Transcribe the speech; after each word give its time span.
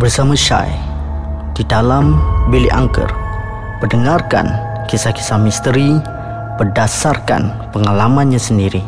bersama 0.00 0.32
Syai 0.32 0.72
di 1.52 1.60
dalam 1.68 2.16
bilik 2.48 2.72
angker 2.72 3.12
mendengarkan 3.84 4.48
kisah-kisah 4.88 5.36
misteri 5.36 5.92
berdasarkan 6.56 7.68
pengalamannya 7.76 8.40
sendiri. 8.40 8.80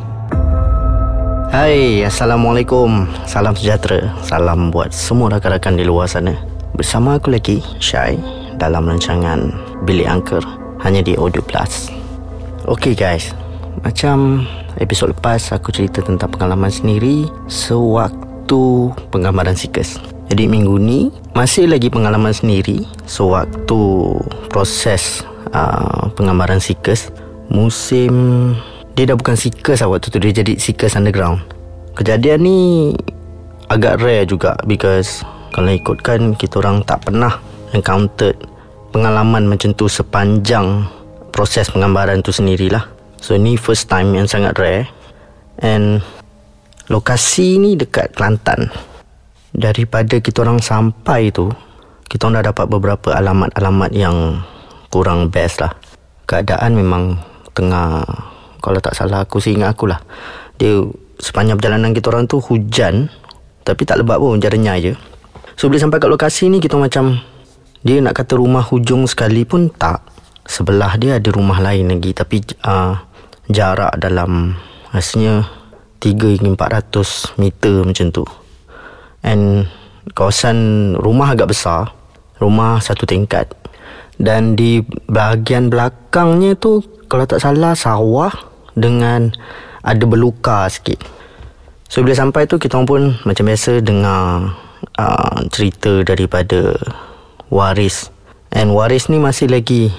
Hai, 1.52 2.00
Assalamualaikum. 2.00 3.04
Salam 3.28 3.52
sejahtera. 3.52 4.08
Salam 4.24 4.72
buat 4.72 4.88
semua 4.88 5.36
rakan-rakan 5.36 5.76
di 5.76 5.84
luar 5.84 6.08
sana. 6.08 6.32
Bersama 6.72 7.20
aku 7.20 7.28
lagi, 7.28 7.60
Syai, 7.76 8.16
dalam 8.56 8.88
rancangan 8.88 9.52
Bilik 9.84 10.08
Angker 10.08 10.40
hanya 10.80 11.04
di 11.04 11.12
Audio 11.20 11.44
Plus. 11.44 11.92
Okay 12.64 12.96
guys, 12.96 13.36
macam 13.84 14.48
episod 14.80 15.12
lepas 15.12 15.52
aku 15.52 15.76
cerita 15.76 16.00
tentang 16.00 16.32
pengalaman 16.32 16.72
sendiri 16.72 17.28
sewaktu 17.52 18.88
penggambaran 19.12 19.52
sikus. 19.52 20.11
Jadi 20.32 20.48
minggu 20.48 20.80
ni 20.80 21.12
masih 21.36 21.68
lagi 21.68 21.92
pengalaman 21.92 22.32
sendiri 22.32 22.88
sewaktu 23.04 24.16
proses 24.48 25.20
uh, 25.52 26.08
penggambaran 26.16 26.56
sikus 26.56 27.12
musim 27.52 28.56
dia 28.96 29.12
dah 29.12 29.12
bukan 29.12 29.36
sikus 29.36 29.84
lah 29.84 29.92
waktu 29.92 30.08
tu 30.08 30.16
dia 30.16 30.32
jadi 30.32 30.56
sikus 30.56 30.96
underground. 30.96 31.44
Kejadian 32.00 32.48
ni 32.48 32.58
agak 33.68 34.00
rare 34.00 34.24
juga 34.24 34.56
because 34.64 35.20
kalau 35.52 35.68
ikutkan 35.68 36.32
kita 36.32 36.64
orang 36.64 36.80
tak 36.88 37.04
pernah 37.04 37.36
encountered 37.76 38.40
pengalaman 38.88 39.44
macam 39.44 39.76
tu 39.76 39.84
sepanjang 39.84 40.88
proses 41.28 41.68
penggambaran 41.68 42.24
tu 42.24 42.32
sendirilah. 42.32 42.88
So 43.20 43.36
ni 43.36 43.60
first 43.60 43.92
time 43.92 44.16
yang 44.16 44.24
sangat 44.24 44.56
rare 44.56 44.88
and 45.60 46.00
lokasi 46.88 47.60
ni 47.60 47.76
dekat 47.76 48.16
Kelantan 48.16 48.72
daripada 49.52 50.18
kita 50.18 50.44
orang 50.44 50.58
sampai 50.64 51.28
tu 51.28 51.52
kita 52.08 52.28
orang 52.28 52.40
dah 52.40 52.52
dapat 52.52 52.66
beberapa 52.68 53.08
alamat-alamat 53.16 53.90
yang 53.96 54.44
kurang 54.92 55.32
best 55.32 55.64
lah. 55.64 55.72
Keadaan 56.28 56.76
memang 56.76 57.16
tengah 57.56 58.04
kalau 58.60 58.78
tak 58.84 58.96
salah 58.96 59.24
aku 59.24 59.40
seingat 59.40 59.72
aku 59.72 59.88
lah. 59.88 60.00
Dia 60.60 60.84
sepanjang 61.20 61.56
perjalanan 61.56 61.96
kita 61.96 62.12
orang 62.12 62.28
tu 62.28 62.40
hujan 62.40 63.08
tapi 63.62 63.86
tak 63.86 64.02
lebat 64.02 64.18
pun 64.18 64.42
renyah 64.42 64.76
je 64.82 64.92
so 65.54 65.70
bila 65.70 65.78
sampai 65.78 66.02
kat 66.02 66.10
lokasi 66.10 66.50
ni 66.50 66.58
kita 66.58 66.74
macam 66.74 67.22
dia 67.86 68.02
nak 68.02 68.18
kata 68.18 68.34
rumah 68.34 68.62
hujung 68.66 69.06
sekali 69.06 69.46
pun 69.46 69.70
tak. 69.70 70.02
Sebelah 70.42 70.98
dia 70.98 71.22
ada 71.22 71.30
rumah 71.30 71.62
lain 71.62 71.86
lagi 71.86 72.10
tapi 72.10 72.42
uh, 72.66 72.98
jarak 73.46 73.94
dalam 74.02 74.58
rasanya 74.90 75.46
3 76.02 76.42
hingga 76.42 76.50
400 76.90 77.38
meter 77.38 77.86
macam 77.86 78.06
tu 78.10 78.24
And 79.22 79.70
kawasan 80.14 80.92
rumah 80.98 81.32
agak 81.34 81.54
besar 81.54 81.94
Rumah 82.42 82.82
satu 82.82 83.06
tingkat. 83.06 83.54
Dan 84.18 84.58
di 84.58 84.82
bahagian 85.06 85.70
belakangnya 85.70 86.58
tu 86.58 86.82
Kalau 87.06 87.24
tak 87.24 87.40
salah 87.42 87.78
sawah 87.78 88.34
Dengan 88.74 89.30
ada 89.82 90.04
berluka 90.06 90.70
sikit. 90.70 91.02
So 91.90 92.06
bila 92.06 92.14
sampai 92.14 92.46
tu 92.46 92.58
kita 92.58 92.78
pun 92.86 93.18
macam 93.26 93.44
biasa 93.46 93.82
dengar 93.82 94.54
uh, 94.98 95.38
Cerita 95.50 96.02
daripada 96.02 96.78
waris. 97.50 98.10
And 98.52 98.74
waris 98.74 99.10
ni 99.10 99.18
masih 99.18 99.50
lagi 99.50 99.90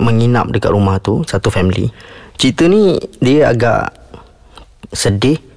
menginap 0.00 0.48
dekat 0.52 0.72
rumah 0.72 1.00
tu 1.00 1.24
Satu 1.24 1.48
family. 1.52 1.92
Cerita 2.40 2.64
ni 2.68 2.96
dia 3.20 3.52
agak 3.52 3.92
sedih 4.90 5.49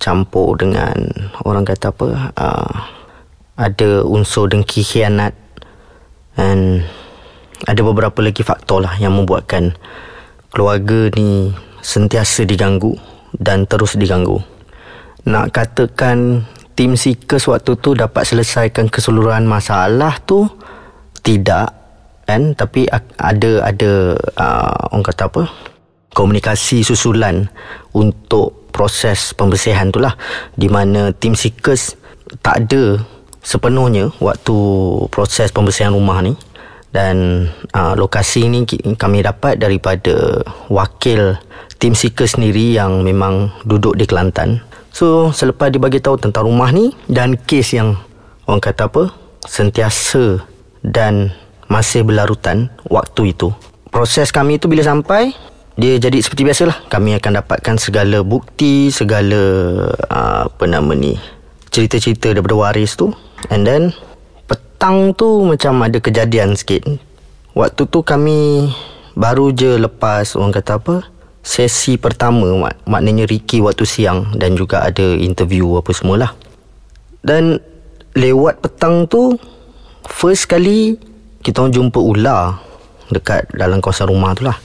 campur 0.00 0.56
dengan 0.56 0.96
orang 1.44 1.68
kata 1.68 1.92
apa 1.92 2.08
uh, 2.34 2.74
ada 3.60 4.00
unsur 4.08 4.48
dengki 4.48 4.80
khianat 4.80 5.36
dan 6.34 6.80
ada 7.68 7.80
beberapa 7.84 8.24
lagi 8.24 8.40
faktor 8.40 8.88
lah 8.88 8.96
yang 8.96 9.12
membuatkan 9.12 9.76
keluarga 10.48 11.12
ni 11.12 11.52
sentiasa 11.84 12.48
diganggu 12.48 12.96
dan 13.36 13.68
terus 13.68 14.00
diganggu. 14.00 14.40
Nak 15.28 15.52
katakan 15.52 16.48
tim 16.72 16.96
Seekers 16.96 17.44
waktu 17.52 17.76
tu 17.76 17.92
dapat 17.92 18.24
selesaikan 18.24 18.88
keseluruhan 18.88 19.44
masalah 19.44 20.16
tu? 20.24 20.48
Tidak. 21.20 21.68
Kan 22.24 22.56
tapi 22.56 22.88
ada 22.88 23.50
ada 23.68 23.92
uh, 24.16 24.80
orang 24.88 25.04
kata 25.04 25.28
apa? 25.28 25.42
Komunikasi 26.16 26.80
susulan 26.80 27.46
untuk 27.92 28.59
proses 28.70 29.34
pembersihan 29.34 29.90
tu 29.90 30.00
lah. 30.00 30.14
Di 30.56 30.70
mana 30.70 31.12
tim 31.12 31.36
Seekers 31.36 31.98
tak 32.40 32.66
ada 32.66 33.02
sepenuhnya 33.42 34.14
waktu 34.22 34.56
proses 35.10 35.52
pembersihan 35.52 35.92
rumah 35.92 36.22
ni. 36.22 36.34
Dan 36.90 37.46
uh, 37.70 37.94
lokasi 37.94 38.50
ni 38.50 38.66
kami 38.98 39.22
dapat 39.22 39.62
daripada 39.62 40.42
wakil 40.66 41.38
tim 41.78 41.94
Seekers 41.94 42.34
sendiri 42.34 42.74
yang 42.74 43.06
memang 43.06 43.54
duduk 43.62 43.94
di 43.94 44.10
Kelantan. 44.10 44.62
So 44.90 45.30
selepas 45.30 45.70
dibagi 45.70 46.02
tahu 46.02 46.18
tentang 46.18 46.50
rumah 46.50 46.74
ni 46.74 46.90
dan 47.06 47.38
kes 47.38 47.78
yang 47.78 47.94
orang 48.50 48.58
kata 48.58 48.90
apa 48.90 49.14
sentiasa 49.46 50.42
dan 50.82 51.30
masih 51.70 52.02
berlarutan 52.02 52.74
waktu 52.90 53.30
itu. 53.30 53.54
Proses 53.94 54.34
kami 54.34 54.58
itu 54.58 54.66
bila 54.66 54.82
sampai 54.82 55.30
dia 55.78 55.98
jadi 56.00 56.18
seperti 56.18 56.42
biasalah. 56.42 56.90
Kami 56.90 57.14
akan 57.20 57.42
dapatkan 57.44 57.76
segala 57.78 58.24
bukti 58.26 58.90
segala 58.90 59.40
uh, 60.10 60.48
apa 60.50 60.64
nama 60.66 60.92
ni 60.96 61.14
cerita-cerita 61.70 62.34
daripada 62.34 62.58
waris 62.58 62.98
tu. 62.98 63.14
And 63.48 63.62
then 63.62 63.94
petang 64.50 65.14
tu 65.14 65.46
macam 65.46 65.82
ada 65.86 65.98
kejadian 66.02 66.58
sikit. 66.58 66.86
Waktu 67.54 67.82
tu 67.86 68.02
kami 68.02 68.70
baru 69.14 69.50
je 69.54 69.78
lepas 69.78 70.38
orang 70.38 70.54
kata 70.54 70.78
apa 70.78 71.06
sesi 71.40 71.96
pertama 71.96 72.68
mak- 72.68 72.82
maknanya 72.84 73.26
Ricky 73.30 73.62
waktu 73.62 73.86
siang. 73.86 74.34
Dan 74.34 74.58
juga 74.58 74.82
ada 74.82 75.14
interview 75.14 75.78
apa 75.78 75.90
semualah. 75.94 76.34
Dan 77.22 77.60
lewat 78.18 78.64
petang 78.64 79.06
tu 79.06 79.38
first 80.10 80.50
kali 80.50 80.98
kita 81.46 81.70
jumpa 81.70 81.96
ular 81.96 82.58
dekat 83.10 83.46
dalam 83.54 83.78
kawasan 83.82 84.10
rumah 84.10 84.34
tu 84.34 84.46
lah 84.46 84.58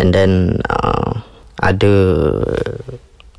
and 0.00 0.12
then 0.12 0.60
uh, 0.68 1.20
ada 1.60 1.94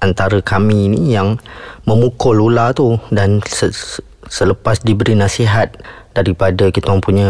antara 0.01 0.41
kami 0.41 0.93
ni 0.93 1.13
yang 1.13 1.41
memukul 1.89 2.37
ular 2.37 2.73
tu 2.73 3.01
dan 3.09 3.41
se- 3.45 4.01
selepas 4.29 4.81
diberi 4.81 5.17
nasihat 5.17 5.73
daripada 6.13 6.69
kita 6.69 6.89
orang 6.89 7.01
punya 7.01 7.29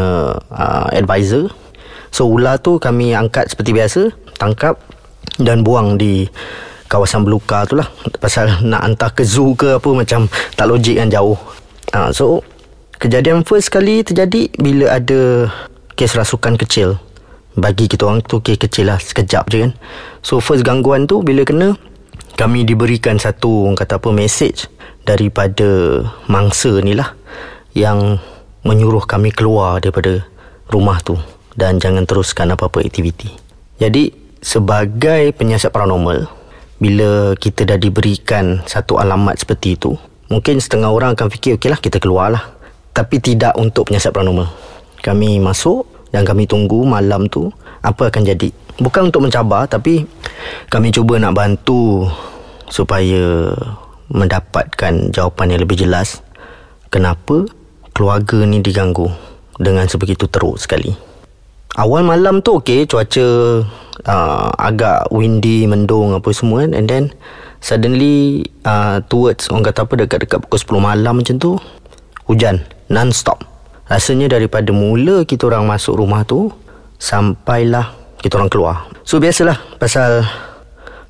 uh, 0.52 0.88
advisor. 0.92 1.52
So 2.12 2.28
ular 2.28 2.60
tu 2.60 2.80
kami 2.80 3.12
angkat 3.12 3.52
seperti 3.52 3.76
biasa 3.76 4.02
tangkap 4.40 4.80
dan 5.38 5.62
buang 5.62 6.00
di 6.00 6.28
kawasan 6.88 7.28
beluka 7.28 7.68
tu 7.68 7.80
lah. 7.80 7.88
Pasal 8.20 8.64
nak 8.64 8.84
hantar 8.84 9.12
ke 9.12 9.28
zoo 9.28 9.54
ke 9.60 9.76
apa 9.76 9.90
macam 9.92 10.32
tak 10.56 10.68
logik 10.72 10.98
kan 10.98 11.12
jauh. 11.12 11.36
Uh, 11.92 12.12
so 12.12 12.44
kejadian 13.00 13.44
first 13.44 13.72
kali 13.72 14.04
terjadi 14.04 14.52
bila 14.56 14.98
ada 14.98 15.52
kes 15.96 16.16
rasukan 16.16 16.56
kecil 16.60 17.00
bagi 17.58 17.90
kita 17.90 18.06
orang 18.06 18.22
tu 18.22 18.38
kes 18.38 18.62
kecil 18.62 18.94
lah 18.94 19.02
sekejap 19.02 19.50
je 19.50 19.58
kan. 19.66 19.72
So 20.22 20.38
first 20.38 20.62
gangguan 20.62 21.10
tu 21.10 21.26
bila 21.26 21.42
kena 21.42 21.74
kami 22.38 22.62
diberikan 22.70 23.18
satu 23.18 23.66
orang 23.66 23.82
kata 23.82 23.98
apa 23.98 24.14
message 24.14 24.70
daripada 25.10 26.00
mangsa 26.30 26.78
ni 26.86 26.94
lah 26.94 27.18
yang 27.74 28.22
menyuruh 28.62 29.10
kami 29.10 29.34
keluar 29.34 29.82
daripada 29.82 30.22
rumah 30.70 31.02
tu 31.02 31.18
dan 31.58 31.82
jangan 31.82 32.06
teruskan 32.06 32.54
apa-apa 32.54 32.86
aktiviti. 32.86 33.34
Jadi 33.82 34.14
sebagai 34.38 35.34
penyiasat 35.34 35.74
paranormal 35.74 36.30
bila 36.78 37.34
kita 37.34 37.66
dah 37.66 37.82
diberikan 37.82 38.62
satu 38.70 39.02
alamat 39.02 39.42
seperti 39.42 39.74
itu 39.74 39.98
mungkin 40.30 40.62
setengah 40.62 40.94
orang 40.94 41.18
akan 41.18 41.34
fikir 41.34 41.58
okey 41.58 41.74
lah 41.74 41.82
kita 41.82 41.98
keluar 41.98 42.30
lah. 42.30 42.54
Tapi 42.94 43.18
tidak 43.18 43.58
untuk 43.58 43.90
penyiasat 43.90 44.14
paranormal. 44.14 44.46
Kami 45.02 45.42
masuk 45.42 45.97
dan 46.12 46.24
kami 46.24 46.48
tunggu 46.48 46.84
malam 46.88 47.28
tu 47.28 47.52
apa 47.84 48.10
akan 48.12 48.24
jadi. 48.24 48.50
Bukan 48.78 49.10
untuk 49.10 49.26
mencabar 49.26 49.66
tapi 49.66 50.06
kami 50.70 50.94
cuba 50.94 51.18
nak 51.18 51.34
bantu 51.36 52.06
supaya 52.70 53.52
mendapatkan 54.08 55.12
jawapan 55.12 55.56
yang 55.56 55.62
lebih 55.64 55.84
jelas 55.84 56.24
kenapa 56.88 57.48
keluarga 57.92 58.46
ni 58.46 58.64
diganggu 58.64 59.10
dengan 59.58 59.90
sebegitu 59.90 60.30
teruk 60.30 60.62
sekali. 60.62 60.94
Awal 61.78 62.08
malam 62.08 62.42
tu 62.42 62.58
okey 62.58 62.90
cuaca 62.90 63.26
uh, 64.06 64.50
agak 64.58 65.10
windy 65.14 65.68
mendung 65.70 66.16
apa 66.16 66.30
semua 66.34 66.66
kan 66.66 66.72
and 66.74 66.88
then 66.90 67.04
suddenly 67.62 68.46
uh, 68.66 69.02
towards 69.10 69.50
orang 69.50 69.66
kata 69.66 69.86
apa 69.86 69.94
dekat-dekat 70.06 70.40
pukul 70.46 70.80
10 70.80 70.90
malam 70.94 71.14
macam 71.22 71.36
tu 71.38 71.52
hujan 72.30 72.62
non-stop 72.88 73.42
Rasanya 73.88 74.36
daripada 74.36 74.76
mula 74.76 75.24
kita 75.24 75.48
orang 75.48 75.64
masuk 75.64 76.00
rumah 76.00 76.28
tu 76.28 76.52
Sampailah 76.98 77.94
kita 78.18 78.42
orang 78.42 78.50
keluar. 78.50 78.90
So 79.06 79.22
biasalah 79.22 79.78
pasal 79.78 80.26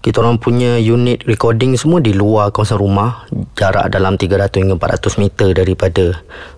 kita 0.04 0.20
orang 0.20 0.36
punya 0.36 0.76
unit 0.76 1.24
recording 1.24 1.80
semua 1.80 2.04
di 2.04 2.12
luar 2.12 2.52
kawasan 2.52 2.76
rumah 2.76 3.24
jarak 3.56 3.88
dalam 3.88 4.20
300 4.20 4.52
hingga 4.52 4.76
400 4.76 5.24
meter 5.24 5.50
daripada 5.56 6.06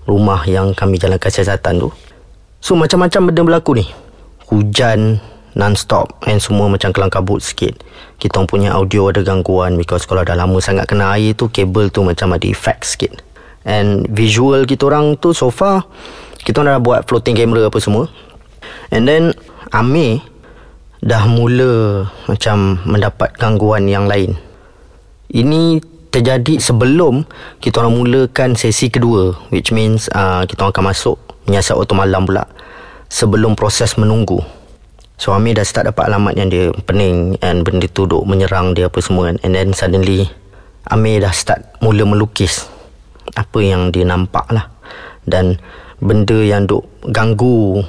rumah 0.10 0.42
yang 0.50 0.74
kami 0.74 0.98
jalankan 0.98 1.30
siasatan 1.30 1.77
tu. 1.77 1.89
So 2.57 2.74
macam-macam 2.74 3.30
benda 3.30 3.42
berlaku 3.45 3.72
ni. 3.77 3.86
Hujan 4.50 5.22
non-stop 5.54 6.25
and 6.25 6.42
semua 6.42 6.65
macam 6.65 6.89
kelang 6.89 7.13
kabut 7.13 7.45
sikit. 7.45 7.77
Kita 8.18 8.42
orang 8.42 8.50
punya 8.50 8.69
audio 8.74 9.13
ada 9.13 9.22
gangguan 9.22 9.77
because 9.77 10.10
kalau 10.10 10.25
dah 10.25 10.33
lama 10.33 10.57
sangat 10.57 10.89
kena 10.89 11.13
air 11.13 11.38
tu 11.38 11.54
kabel 11.54 11.94
tu 11.94 12.01
macam 12.01 12.33
ada 12.33 12.45
effect 12.50 12.98
sikit 12.98 13.29
and 13.69 14.10
visual 14.10 14.66
kita 14.66 14.89
orang 14.89 15.13
tu 15.21 15.30
so 15.38 15.54
far 15.54 15.86
kita 16.42 16.66
orang 16.66 16.81
dah 16.81 16.83
buat 16.83 17.00
floating 17.06 17.38
camera 17.38 17.69
apa 17.69 17.77
semua 17.77 18.10
and 18.89 19.06
then 19.06 19.30
Amir 19.69 20.25
dah 21.00 21.24
mula 21.30 22.06
macam 22.27 22.81
mendapat 22.83 23.31
gangguan 23.39 23.88
yang 23.88 24.10
lain. 24.10 24.36
Ini 25.31 25.80
terjadi 26.10 26.57
sebelum 26.57 27.24
kita 27.62 27.86
orang 27.86 28.01
mulakan 28.01 28.57
sesi 28.57 28.89
kedua 28.89 29.38
which 29.54 29.69
means 29.69 30.10
uh, 30.12 30.44
kita 30.44 30.65
orang 30.65 30.74
akan 30.74 30.86
masuk 30.89 31.18
menyiasat 31.45 31.77
waktu 31.77 31.95
malam 31.95 32.25
pula 32.25 32.50
sebelum 33.07 33.54
proses 33.54 33.95
menunggu. 33.95 34.42
So 35.19 35.36
Amir 35.36 35.60
dah 35.60 35.68
start 35.68 35.92
dapat 35.92 36.10
alamat 36.10 36.33
yang 36.39 36.50
dia 36.50 36.72
pening 36.88 37.38
and 37.44 37.62
benda 37.62 37.88
tu 37.92 38.07
duk 38.07 38.24
menyerang 38.25 38.74
dia 38.74 38.89
apa 38.89 39.00
semua 39.04 39.31
kan. 39.31 39.38
And 39.45 39.54
then 39.54 39.72
suddenly 39.72 40.27
Amir 40.89 41.24
dah 41.24 41.31
start 41.31 41.80
mula 41.80 42.04
melukis 42.04 42.65
apa 43.36 43.60
yang 43.62 43.94
dia 43.94 44.06
nampak 44.08 44.46
lah. 44.50 44.70
Dan 45.28 45.60
benda 46.00 46.40
yang 46.40 46.66
duk 46.66 46.88
ganggu 47.12 47.84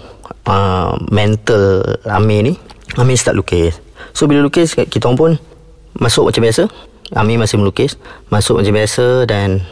uh, 0.47 0.93
mental 1.11 1.83
Amir 2.07 2.43
ni 2.43 2.55
Amir 2.99 3.17
start 3.17 3.39
lukis. 3.39 3.79
So 4.13 4.27
bila 4.27 4.43
lukis 4.43 4.75
Kita 4.75 5.07
orang 5.07 5.19
pun 5.19 5.33
Masuk 5.99 6.31
macam 6.31 6.43
biasa. 6.43 6.67
Amir 7.15 7.39
masih 7.39 7.59
melukis. 7.59 7.99
Masuk 8.31 8.63
macam 8.63 8.75
biasa 8.75 9.27
Dan 9.27 9.63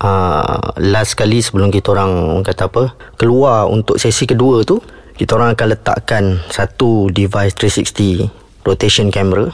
uh, 0.00 0.72
Last 0.80 1.16
kali 1.16 1.44
sebelum 1.44 1.68
kita 1.68 1.92
orang 1.92 2.40
Kata 2.40 2.68
apa 2.68 2.96
Keluar 3.20 3.68
untuk 3.68 4.00
sesi 4.00 4.24
kedua 4.24 4.64
tu 4.64 4.80
Kita 5.16 5.36
orang 5.36 5.52
akan 5.52 5.66
letakkan 5.76 6.24
Satu 6.48 7.12
device 7.12 7.56
360 7.56 8.64
Rotation 8.64 9.12
camera. 9.12 9.52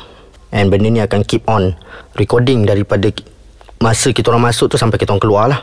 And 0.54 0.70
benda 0.72 0.88
ni 0.88 1.00
akan 1.02 1.26
keep 1.26 1.44
on 1.50 1.74
Recording 2.14 2.70
daripada 2.70 3.10
Masa 3.78 4.10
kita 4.10 4.30
orang 4.34 4.50
masuk 4.50 4.70
tu 4.70 4.76
Sampai 4.76 4.98
kita 4.98 5.14
orang 5.14 5.22
keluar 5.22 5.44
lah 5.50 5.60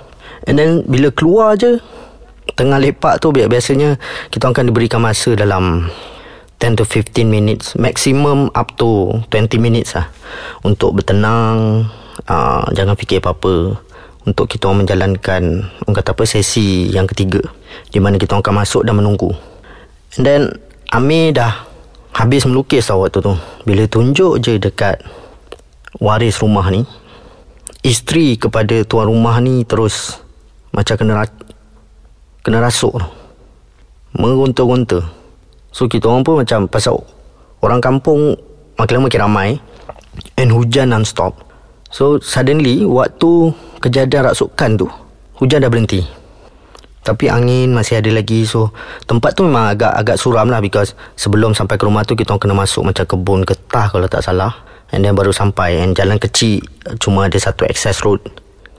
And 0.47 0.55
then 0.55 0.83
Bila 0.87 1.11
keluar 1.11 1.59
je 1.59 1.79
Tengah 2.55 2.79
lepak 2.79 3.19
tu 3.19 3.35
Biasanya 3.35 3.99
Kita 4.31 4.51
akan 4.51 4.71
diberikan 4.71 5.03
masa 5.03 5.35
dalam 5.35 5.89
10 6.55 6.79
to 6.79 6.87
15 6.87 7.27
minutes 7.27 7.75
maximum 7.75 8.47
up 8.55 8.73
to 8.79 9.21
20 9.29 9.59
minutes 9.59 9.93
lah 9.93 10.07
untuk 10.63 10.97
bertenang 10.97 11.83
uh, 12.25 12.65
jangan 12.71 12.95
fikir 12.95 13.19
apa-apa 13.19 13.75
untuk 14.25 14.49
kita 14.49 14.71
orang 14.71 14.87
menjalankan 14.87 15.69
orang 15.85 15.95
kata 16.01 16.17
apa 16.17 16.23
sesi 16.25 16.89
yang 16.89 17.05
ketiga 17.05 17.43
di 17.93 18.01
mana 18.01 18.17
kita 18.17 18.33
orang 18.33 18.43
akan 18.43 18.55
masuk 18.65 18.81
dan 18.81 18.97
menunggu. 18.97 19.29
And 20.17 20.25
then 20.25 20.41
Amir 20.89 21.37
dah 21.37 21.69
habis 22.15 22.47
melukis 22.49 22.89
tau 22.89 23.05
waktu 23.05 23.21
tu. 23.21 23.35
Bila 23.67 23.85
tunjuk 23.85 24.41
je 24.41 24.57
dekat 24.57 25.05
waris 26.01 26.41
rumah 26.41 26.65
ni 26.73 26.87
isteri 27.85 28.33
kepada 28.41 28.81
tuan 28.81 29.05
rumah 29.05 29.37
ni 29.37 29.61
terus 29.61 30.17
macam 30.73 30.97
kena 30.97 31.29
kena 32.41 32.57
rasuk 32.65 32.97
meronta-ronta 34.17 35.25
So 35.75 35.91
kita 35.91 36.07
orang 36.07 36.23
pun 36.23 36.39
macam 36.39 36.71
Pasal 36.71 36.95
Orang 37.59 37.83
kampung 37.83 38.39
Makin 38.79 38.93
lama 38.95 39.05
makin 39.11 39.21
ramai 39.27 39.49
And 40.39 40.55
hujan 40.55 40.95
non-stop. 40.95 41.35
So 41.91 42.23
suddenly 42.23 42.87
Waktu 42.87 43.51
Kejadian 43.83 44.31
rasukan 44.31 44.79
tu 44.79 44.87
Hujan 45.35 45.59
dah 45.59 45.67
berhenti. 45.67 45.99
Tapi 47.03 47.27
angin 47.27 47.75
masih 47.75 47.99
ada 47.99 48.07
lagi. 48.07 48.47
So 48.47 48.71
Tempat 49.03 49.35
tu 49.35 49.43
memang 49.43 49.75
agak 49.75 49.91
Agak 49.99 50.15
suram 50.15 50.47
lah 50.47 50.63
Because 50.63 50.95
Sebelum 51.19 51.51
sampai 51.51 51.75
ke 51.75 51.83
rumah 51.83 52.07
tu 52.07 52.15
Kita 52.15 52.31
orang 52.31 52.41
kena 52.47 52.55
masuk 52.55 52.87
Macam 52.87 53.03
kebun 53.03 53.43
getah 53.43 53.91
Kalau 53.91 54.07
tak 54.07 54.23
salah 54.23 54.64
And 54.95 55.03
then 55.03 55.19
baru 55.19 55.35
sampai 55.35 55.83
And 55.83 55.91
jalan 55.91 56.15
kecil 56.15 56.63
Cuma 57.03 57.27
ada 57.27 57.35
satu 57.35 57.67
access 57.67 57.99
road 58.07 58.23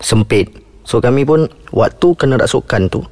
Sempit 0.01 0.49
So 0.89 1.05
kami 1.05 1.29
pun 1.29 1.53
Waktu 1.77 2.17
kena 2.17 2.41
rasukan 2.41 2.89
tu 2.89 3.05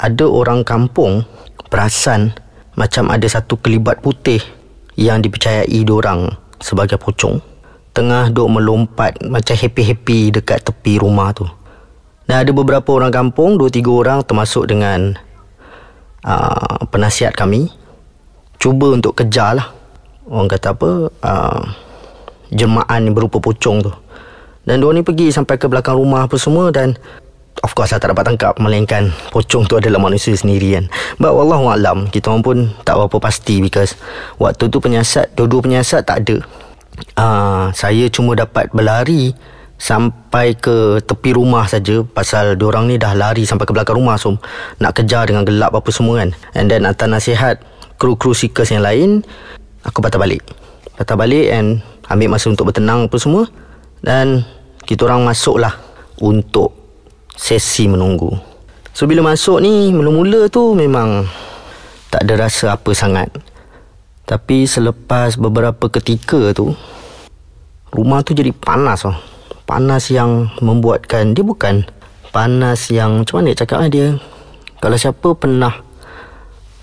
Ada 0.00 0.24
orang 0.24 0.64
kampung 0.64 1.28
Perasan 1.68 2.32
macam 2.78 3.10
ada 3.10 3.26
satu 3.26 3.58
kelibat 3.58 3.98
putih 3.98 4.38
yang 4.94 5.18
dipercayai 5.18 5.82
orang 5.90 6.30
sebagai 6.62 6.94
pocong 6.94 7.42
tengah 7.90 8.30
duk 8.30 8.46
melompat 8.46 9.18
macam 9.26 9.58
happy-happy 9.58 10.30
dekat 10.30 10.62
tepi 10.62 11.02
rumah 11.02 11.34
tu. 11.34 11.42
Dan 12.30 12.46
ada 12.46 12.50
beberapa 12.54 12.94
orang 12.94 13.10
kampung, 13.10 13.58
dua 13.58 13.66
tiga 13.66 13.90
orang 13.90 14.22
termasuk 14.22 14.70
dengan 14.70 15.18
uh, 16.22 16.78
penasihat 16.86 17.34
kami 17.34 17.66
cuba 18.62 18.94
untuk 18.94 19.18
kejar 19.18 19.58
lah. 19.58 19.74
Orang 20.30 20.46
kata 20.46 20.78
apa? 20.78 20.90
Uh, 21.18 21.62
jemaah 22.52 22.98
ni 23.00 23.10
berupa 23.12 23.40
pocong 23.40 23.84
tu. 23.84 23.92
Dan 24.68 24.84
dua 24.84 24.92
ni 24.92 25.00
pergi 25.00 25.32
sampai 25.32 25.56
ke 25.56 25.64
belakang 25.64 25.96
rumah 25.96 26.28
apa 26.28 26.36
semua 26.36 26.68
dan 26.68 26.92
of 27.64 27.74
course 27.74 27.90
lah 27.90 27.98
tak 27.98 28.14
dapat 28.14 28.34
tangkap 28.34 28.54
melainkan 28.60 29.10
pocong 29.32 29.66
tu 29.66 29.80
adalah 29.80 29.98
manusia 29.98 30.36
sendiri 30.36 30.78
kan. 30.78 30.84
But 31.16 31.32
wallahu 31.34 31.72
alam 31.72 32.06
kita 32.12 32.30
orang 32.30 32.42
pun 32.44 32.56
tak 32.84 33.00
berapa 33.00 33.16
pasti 33.18 33.64
because 33.64 33.96
waktu 34.36 34.68
tu 34.68 34.78
penyiasat 34.78 35.34
dua-dua 35.34 35.64
penyiasat 35.64 36.02
tak 36.04 36.26
ada. 36.26 36.36
Uh, 37.14 37.70
saya 37.72 38.10
cuma 38.10 38.34
dapat 38.34 38.70
berlari 38.74 39.30
sampai 39.78 40.58
ke 40.58 40.98
tepi 41.06 41.38
rumah 41.38 41.70
saja 41.70 42.02
pasal 42.02 42.58
orang 42.58 42.90
ni 42.90 42.98
dah 42.98 43.14
lari 43.14 43.46
sampai 43.46 43.62
ke 43.62 43.70
belakang 43.70 43.94
rumah 43.94 44.18
so 44.18 44.34
nak 44.82 44.98
kejar 44.98 45.30
dengan 45.30 45.46
gelap 45.46 45.72
apa 45.72 45.88
semua 45.94 46.20
kan. 46.22 46.34
And 46.58 46.66
then 46.66 46.84
atas 46.84 47.06
nasihat 47.06 47.62
kru-kru 47.96 48.34
seekers 48.34 48.74
yang 48.74 48.82
lain 48.82 49.22
aku 49.86 50.02
patah 50.02 50.18
balik. 50.18 50.42
Patah 50.98 51.14
balik 51.14 51.46
and 51.54 51.78
ambil 52.08 52.34
masa 52.34 52.48
untuk 52.48 52.72
bertenang 52.72 53.06
apa 53.06 53.16
semua 53.20 53.44
dan 54.00 54.44
kita 54.88 55.04
orang 55.04 55.28
masuklah 55.28 55.76
untuk 56.18 56.72
sesi 57.36 57.86
menunggu. 57.86 58.32
So 58.96 59.06
bila 59.06 59.22
masuk 59.22 59.62
ni 59.62 59.94
mula-mula 59.94 60.50
tu 60.50 60.74
memang 60.74 61.28
tak 62.10 62.26
ada 62.26 62.48
rasa 62.48 62.74
apa 62.74 62.90
sangat. 62.96 63.30
Tapi 64.28 64.68
selepas 64.68 65.38
beberapa 65.40 65.88
ketika 65.88 66.52
tu 66.52 66.74
rumah 67.94 68.20
tu 68.24 68.36
jadi 68.36 68.52
panas 68.52 69.08
oh. 69.08 69.16
Panas 69.68 70.08
yang 70.08 70.48
membuatkan 70.64 71.36
dia 71.36 71.44
bukan 71.44 71.84
panas 72.32 72.88
yang 72.88 73.20
macam 73.20 73.40
mana 73.40 73.52
nak 73.52 73.58
cakap 73.60 73.78
lah 73.84 73.90
dia. 73.92 74.06
Kalau 74.80 74.96
siapa 74.96 75.28
pernah 75.36 75.87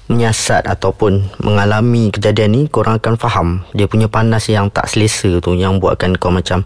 menyiasat 0.06 0.70
ataupun 0.70 1.26
mengalami 1.42 2.14
kejadian 2.14 2.54
ni 2.54 2.62
korang 2.70 3.02
akan 3.02 3.18
faham 3.18 3.48
dia 3.74 3.90
punya 3.90 4.06
panas 4.06 4.46
yang 4.46 4.70
tak 4.70 4.86
selesa 4.86 5.42
tu 5.42 5.58
yang 5.58 5.82
buatkan 5.82 6.14
kau 6.22 6.30
macam 6.30 6.62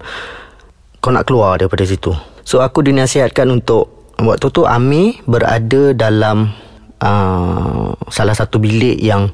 kau 1.00 1.16
nak 1.16 1.24
keluar 1.28 1.56
daripada 1.56 1.88
situ. 1.88 2.12
So 2.44 2.60
aku 2.60 2.84
dinasihatkan 2.84 3.48
untuk 3.48 4.12
waktu 4.20 4.52
tu 4.52 4.68
Ami 4.68 5.24
berada 5.24 5.96
dalam 5.96 6.52
uh, 7.00 7.96
salah 8.12 8.36
satu 8.36 8.60
bilik 8.60 9.00
yang 9.00 9.32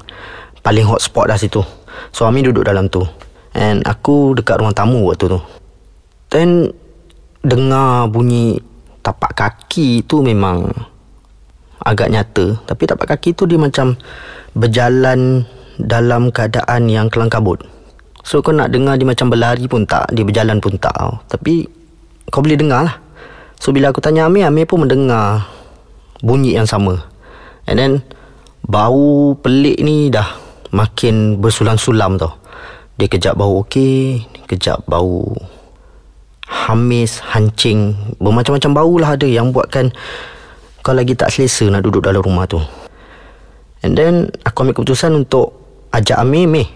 paling 0.62 0.86
hot 0.86 1.02
spot 1.02 1.26
dah 1.26 1.38
situ. 1.38 1.62
So 2.14 2.24
Ami 2.30 2.46
duduk 2.46 2.62
dalam 2.62 2.86
tu. 2.86 3.02
And 3.56 3.82
aku 3.82 4.36
dekat 4.38 4.62
ruang 4.62 4.76
tamu 4.76 5.10
waktu 5.10 5.32
tu. 5.32 5.40
Then 6.30 6.70
dengar 7.42 8.10
bunyi 8.10 8.62
tapak 9.02 9.34
kaki 9.34 10.06
tu 10.06 10.22
memang 10.22 10.70
agak 11.86 12.10
nyata. 12.10 12.58
Tapi 12.66 12.82
tapak 12.90 13.14
kaki 13.14 13.38
tu 13.38 13.46
dia 13.46 13.56
macam 13.56 13.94
berjalan 14.58 15.46
dalam 15.78 16.34
keadaan 16.34 16.90
yang 16.90 17.06
kelang 17.06 17.30
kabut. 17.30 17.62
So 18.26 18.42
kau 18.42 18.50
nak 18.50 18.74
dengar 18.74 18.98
dia 18.98 19.06
macam 19.06 19.30
berlari 19.30 19.70
pun 19.70 19.86
tak, 19.86 20.10
dia 20.10 20.26
berjalan 20.26 20.58
pun 20.58 20.74
tak. 20.74 20.98
Tapi 21.30 21.62
kau 22.26 22.42
boleh 22.42 22.58
dengar 22.58 22.82
lah. 22.82 23.06
So 23.60 23.72
bila 23.72 23.90
aku 23.92 24.04
tanya 24.04 24.28
Amir 24.28 24.48
Amir 24.48 24.68
pun 24.68 24.84
mendengar 24.84 25.48
Bunyi 26.20 26.56
yang 26.56 26.68
sama 26.68 27.00
And 27.64 27.80
then 27.80 27.92
Bau 28.66 29.36
pelik 29.40 29.80
ni 29.80 30.12
dah 30.12 30.36
Makin 30.76 31.40
bersulam-sulam 31.40 32.20
tau 32.20 32.36
Dia 33.00 33.08
kejap 33.08 33.38
bau 33.38 33.64
okey 33.64 34.24
Kejap 34.44 34.84
bau 34.84 35.32
Hamis 36.46 37.24
Hancing 37.32 37.96
Bermacam-macam 38.20 38.70
bau 38.76 38.94
lah 39.00 39.16
ada 39.16 39.26
Yang 39.26 39.56
buatkan 39.56 39.86
Kau 40.86 40.94
lagi 40.94 41.18
tak 41.18 41.34
selesa 41.34 41.66
Nak 41.66 41.82
duduk 41.82 42.06
dalam 42.06 42.22
rumah 42.22 42.46
tu. 42.46 42.62
And 43.82 43.98
then 43.98 44.30
Aku 44.46 44.62
ambil 44.62 44.78
keputusan 44.78 45.18
untuk 45.18 45.58
Ajak 45.90 46.22
Amir 46.22 46.46
Meh. 46.46 46.68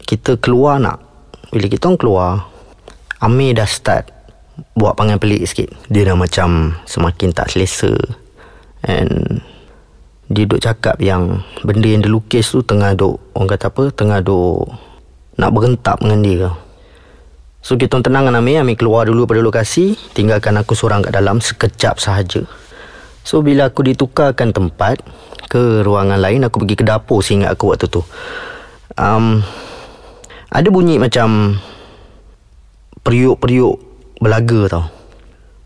Kita 0.00 0.40
keluar 0.40 0.80
nak. 0.80 1.04
Bila 1.52 1.68
kita 1.68 1.92
orang 1.92 2.00
keluar 2.00 2.28
Amir 3.20 3.52
dah 3.52 3.68
start 3.68 4.08
buat 4.78 4.94
pangan 4.94 5.18
pelik 5.18 5.42
sikit. 5.44 5.68
Dia 5.90 6.06
dah 6.06 6.16
macam 6.16 6.78
semakin 6.86 7.34
tak 7.34 7.50
selesa. 7.50 7.90
And 8.86 9.42
dia 10.30 10.46
duk 10.46 10.62
cakap 10.62 11.02
yang 11.02 11.42
benda 11.66 11.88
yang 11.88 12.00
dia 12.04 12.12
lukis 12.12 12.48
tu 12.48 12.64
tengah 12.64 12.96
duk 12.96 13.20
orang 13.36 13.48
kata 13.56 13.68
apa 13.68 13.82
tengah 13.92 14.20
duk 14.24 14.72
nak 15.36 15.52
berentak 15.52 16.00
dengan 16.00 16.20
dia 16.24 16.48
So 17.64 17.80
kita 17.80 18.00
tenang 18.04 18.28
dengan 18.28 18.44
Amir. 18.44 18.60
Amir 18.60 18.76
keluar 18.76 19.08
dulu 19.08 19.24
pada 19.24 19.40
lokasi. 19.40 19.96
Tinggalkan 20.12 20.60
aku 20.60 20.76
seorang 20.76 21.00
kat 21.00 21.16
dalam 21.16 21.40
Sekejap 21.40 21.96
sahaja 21.96 22.44
So 23.24 23.40
bila 23.40 23.72
aku 23.72 23.80
ditukarkan 23.80 24.52
tempat 24.52 25.00
Ke 25.48 25.80
ruangan 25.80 26.20
lain 26.20 26.44
Aku 26.44 26.60
pergi 26.60 26.76
ke 26.76 26.84
dapur 26.84 27.24
Seingat 27.24 27.56
aku 27.56 27.72
waktu 27.72 27.88
tu. 27.88 28.04
Um, 29.00 29.40
Ada 30.52 30.68
bunyi 30.68 31.00
macam 31.00 31.56
Periuk-periuk 33.00 33.80
Belaga 34.20 34.60
tau. 34.68 34.84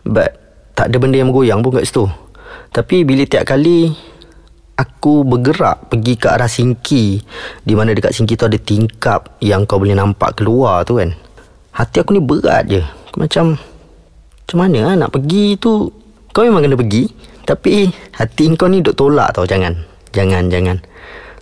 But 0.07 0.39
Tak 0.79 0.95
ada 0.95 0.97
benda 1.03 1.19
yang 1.19 1.35
bergoyang 1.35 1.61
pun 1.61 1.75
kat 1.75 1.85
situ. 1.91 2.07
Tapi 2.71 3.03
bila 3.03 3.27
tiap 3.27 3.51
kali 3.51 3.91
Aku 4.79 5.27
bergerak 5.27 5.91
Pergi 5.91 6.15
ke 6.15 6.31
arah 6.31 6.47
singki 6.47 7.19
Di 7.67 7.75
mana 7.75 7.91
dekat 7.91 8.15
singki 8.15 8.39
tu 8.39 8.47
ada 8.47 8.55
tingkap 8.55 9.35
Yang 9.43 9.67
kau 9.67 9.83
boleh 9.83 9.99
nampak 9.99 10.39
keluar 10.39 10.87
tu 10.87 11.03
kan 11.03 11.11
Hati 11.75 12.03
aku 12.03 12.15
ni 12.15 12.23
berat 12.23 12.71
je. 12.71 12.83
Macam 13.19 13.59
Macam 14.47 14.57
mana 14.63 14.79
lah 14.87 14.95
nak 14.95 15.11
pergi 15.11 15.59
tu? 15.59 15.91
Kau 16.31 16.47
memang 16.47 16.63
kena 16.63 16.79
pergi 16.79 17.11
Tapi 17.49 17.89
Hati 18.13 18.53
kau 18.61 18.69
ni 18.69 18.85
duk 18.85 18.93
tolak 18.93 19.33
tau 19.33 19.49
Jangan. 19.49 19.73
Jangan 20.13 20.53
Jangan. 20.53 20.77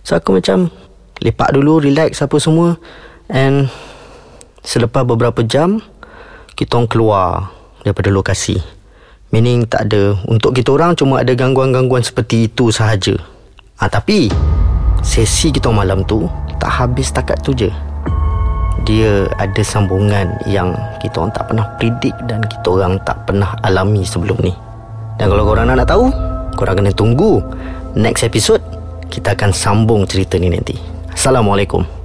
So 0.07 0.15
aku 0.15 0.39
macam 0.39 0.71
Lepak 1.19 1.51
dulu 1.51 1.83
Relax 1.83 2.23
apa 2.23 2.39
semua. 2.39 2.79
And 3.27 3.67
Selepas 4.63 5.03
beberapa 5.03 5.43
jam 5.43 5.83
Kita 6.55 6.79
orang 6.79 6.87
keluar 6.87 7.27
Daripada 7.83 8.07
lokasi. 8.07 8.55
Meaning 9.35 9.67
tak 9.67 9.91
ada 9.91 10.15
Untuk 10.31 10.55
kita 10.55 10.71
orang 10.71 10.95
Cuma 10.95 11.19
ada 11.19 11.35
gangguan-gangguan 11.35 12.07
Seperti 12.07 12.47
itu 12.47 12.71
sahaja. 12.71 13.19
Ah, 13.83 13.91
Tapi 13.91 14.31
Sesi 15.03 15.51
kita 15.51 15.67
malam 15.75 16.07
tu 16.07 16.23
Tak 16.55 16.71
habis 16.71 17.11
takat 17.11 17.35
tu 17.43 17.51
je. 17.51 17.67
Dia 18.87 19.27
ada 19.35 19.61
sambungan 19.67 20.31
yang 20.47 20.71
kita 21.03 21.19
orang 21.19 21.35
tak 21.35 21.51
pernah 21.51 21.67
predik 21.75 22.15
dan 22.23 22.39
kita 22.47 22.67
orang 22.71 22.95
tak 23.03 23.19
pernah 23.27 23.51
alami 23.59 24.07
sebelum 24.07 24.39
ni. 24.39 24.55
Dan 25.17 25.33
kalau 25.33 25.49
korang 25.49 25.65
nak, 25.65 25.89
tahu, 25.89 26.13
korang 26.53 26.77
kena 26.77 26.93
tunggu 26.93 27.41
next 27.97 28.21
episode 28.21 28.61
kita 29.09 29.33
akan 29.33 29.49
sambung 29.49 30.05
cerita 30.05 30.37
ni 30.37 30.53
nanti. 30.53 30.77
Assalamualaikum. 31.09 31.96